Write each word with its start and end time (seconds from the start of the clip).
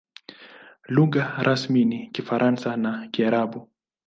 Lugha 0.89 1.43
rasmi 1.45 1.85
ni 1.85 2.01
Kifaransa 2.13 2.77
na 2.77 3.07
Kiarabu. 3.13 3.69